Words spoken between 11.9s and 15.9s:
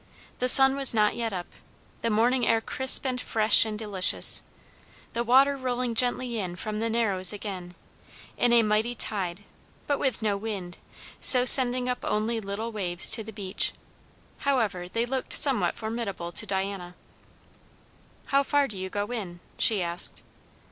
only little waves to the beach; however, they looked somewhat